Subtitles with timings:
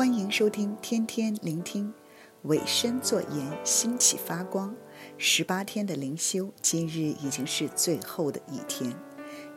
[0.00, 1.92] 欢迎收听天天聆听，
[2.44, 4.74] 委身作盐，兴起发光。
[5.18, 8.90] 十八天的灵修，今日已经是最后的一天。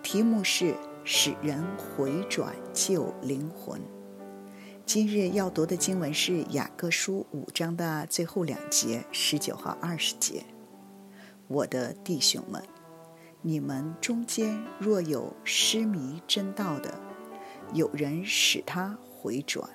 [0.03, 0.75] 题目是
[1.05, 3.79] 使人回转救灵魂。
[4.85, 10.43] 今日要读的经文是雅各书五章的最后两节，十九和二十节。
[11.47, 12.61] 我的弟兄们，
[13.41, 16.99] 你们中间若有失迷真道的，
[17.73, 19.69] 有人使他回转。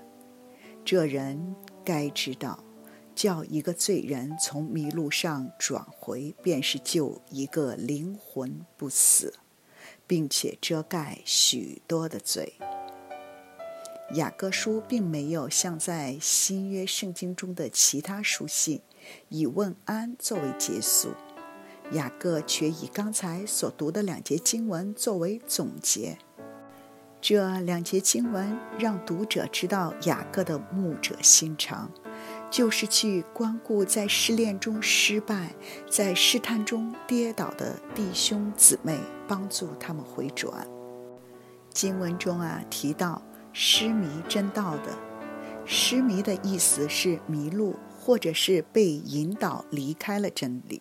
[0.91, 2.65] 这人该知道，
[3.15, 9.35] 叫一个罪人从迷路上转回，便是救一个灵魂不死，
[10.07, 12.55] 并且遮盖许多的罪。
[14.15, 18.81] 雅各书并没有像在新约圣经中的其他书信，
[19.29, 21.11] 以问安作为结束，
[21.93, 26.17] 雅各却以刚才所读的两节经文作为总结。
[27.21, 31.91] 这两节经文让读者知道雅各的牧者心肠，
[32.49, 35.53] 就是去关顾在试炼中失败、
[35.91, 40.65] 在试探中跌倒的弟兄姊妹，帮助他们回转。
[41.71, 43.21] 经文中啊提到
[43.53, 44.97] 失迷真道的，
[45.65, 50.81] 失迷的意思是迷路，或者是被引导离开了真理。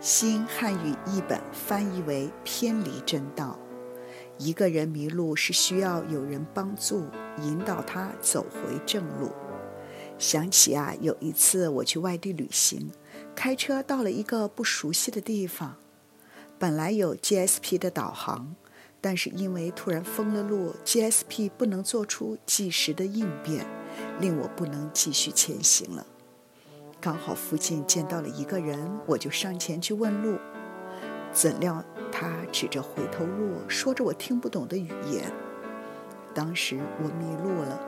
[0.00, 3.56] 新汉语译本翻译为偏离真道。
[4.38, 7.04] 一个人迷路是需要有人帮助
[7.42, 9.30] 引导他走回正路。
[10.18, 12.90] 想起啊，有一次我去外地旅行，
[13.34, 15.76] 开车到了一个不熟悉的地方，
[16.58, 18.54] 本来有 GSP 的导航，
[19.00, 23.66] 但是因为突然封了路，GSP 不能做出即时的应变，
[24.20, 26.06] 令我不能继续前行了。
[26.98, 30.38] 刚好附近见到了一个人，我就上前去问路，
[31.32, 31.84] 怎料。
[32.10, 35.30] 他指着回头路，说着我听不懂的语言。
[36.34, 37.80] 当时我迷路了，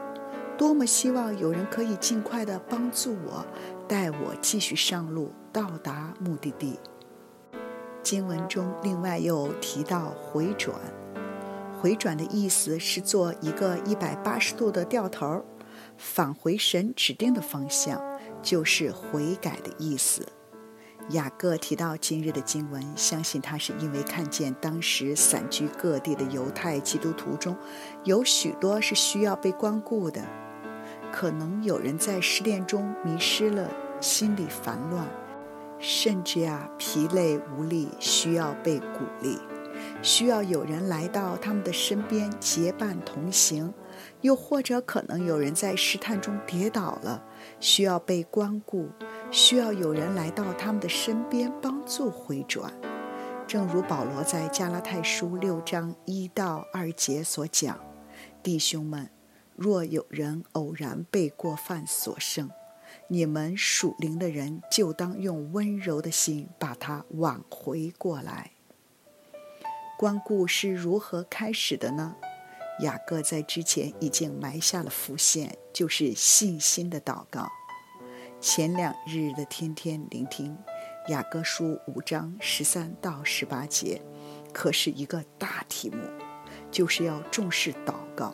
[0.56, 3.44] 多么希望有人可以尽快的帮助我，
[3.86, 6.78] 带我继续上路，到达目的地。
[8.02, 10.74] 经文中另外又提到回转，
[11.78, 15.44] 回转的意思是做一个一百八十度的掉头，
[15.98, 18.00] 返回神指定的方向，
[18.40, 20.26] 就是悔改的意思。
[21.10, 27.56] 雅各提到今日的经文，相信他是因为看见当时散居各地的犹太基督徒中，
[28.04, 30.22] 有许多是需要被关顾的。
[31.10, 33.70] 可能有人在失恋中迷失了，
[34.00, 35.08] 心里烦乱，
[35.78, 39.38] 甚至啊疲累无力，需要被鼓励，
[40.02, 43.72] 需要有人来到他们的身边结伴同行。
[44.20, 47.24] 又或者可能有人在试探中跌倒了，
[47.60, 48.90] 需要被关顾。
[49.30, 52.72] 需要有人来到他们的身边帮助回转，
[53.46, 57.78] 正如保罗在加拉太书六章一到二节所讲
[58.42, 59.10] ：“弟兄们，
[59.54, 62.50] 若有人偶然被过犯所胜，
[63.08, 68.52] 你们属灵的人就当用温柔的心把他挽回过来。”
[69.98, 72.16] 关顾是如何开始的呢？
[72.80, 77.46] 雅各在之前已经埋下了伏线，就是信心的祷告。
[78.40, 80.56] 前两日的天天聆听，
[81.08, 84.00] 雅各书五章十三到十八节，
[84.52, 85.98] 可是一个大题目，
[86.70, 88.32] 就是要重视祷告。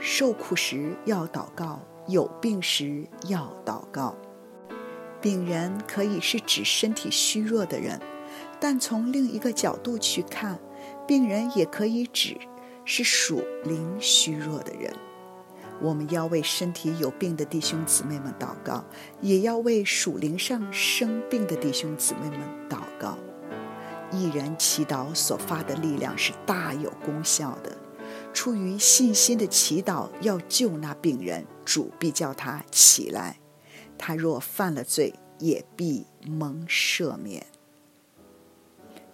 [0.00, 4.16] 受苦时要祷告，有病时要祷告。
[5.20, 8.00] 病人可以是指身体虚弱的人，
[8.58, 10.58] 但从另一个角度去看，
[11.06, 12.36] 病人也可以指
[12.84, 14.92] 是属灵虚弱的人。
[15.80, 18.84] 我们要为身体有病的弟兄姊妹们祷告，
[19.20, 23.18] 也要为属灵上生病的弟兄姊妹们祷告。
[24.10, 27.76] 一人祈祷所发的力量是大有功效的。
[28.32, 33.38] 出于信心的祈祷要救那病人，主必叫他起来。
[33.98, 37.46] 他若犯了罪，也必蒙赦免。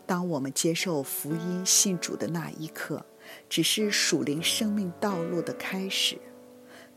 [0.07, 3.07] 当我们接受福音信主的那一刻，
[3.49, 6.19] 只是属灵生命道路的开始。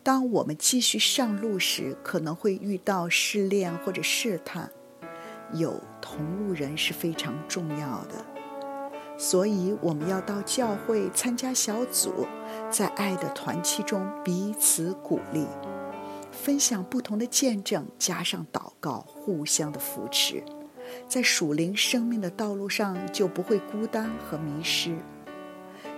[0.06, 4.70] 当我们继续上路时，可能会遇到试炼或者试探，
[5.54, 8.24] 有同路人是非常重要的。
[9.18, 12.28] 所以我们要到教会参加小组，
[12.70, 15.48] 在爱的团契中彼此鼓励，
[16.32, 20.44] 分享不同的见证，加上祷告，互相的扶持，
[21.10, 24.96] 在属灵生命的道路上就不会孤单和迷失。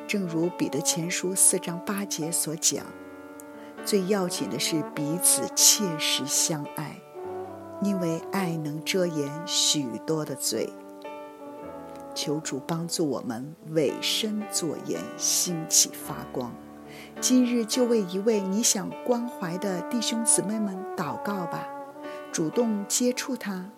[0.07, 2.85] 正如彼得前书四章八节所讲。
[3.87, 6.99] 最要紧的是彼此切实相爱，
[7.81, 10.69] 因为爱能遮掩许多的罪。
[12.13, 16.53] 求主帮助我们委身作盐，兴起发光，
[17.21, 21.65] 今日就为一位你想关怀的弟兄姊妹们祷告吧，
[22.29, 23.71] 主动接触他。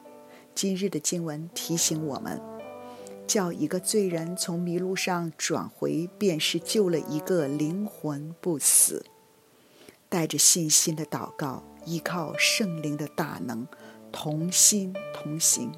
[0.55, 2.41] 今日的经文提醒我们，
[3.27, 9.05] 叫一个罪人从迷路上转回，便是救了一个灵魂不死。
[10.09, 13.67] 带着信心的祷告，依靠圣灵的大能，
[14.11, 15.71] 同心同行，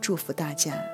[0.00, 0.93] 祝福大家。